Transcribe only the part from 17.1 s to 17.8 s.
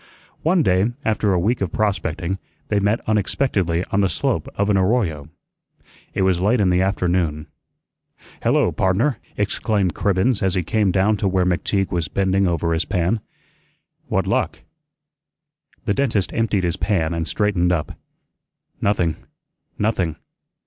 and straightened